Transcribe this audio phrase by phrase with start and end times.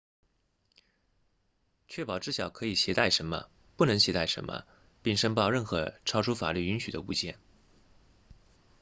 [1.87, 3.45] 确保知晓可以携带什么
[3.77, 4.63] 不能携带什么
[5.03, 7.37] 并申报任何超出法律允许的物件